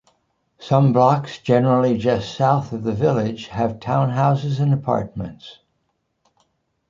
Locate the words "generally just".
1.37-2.33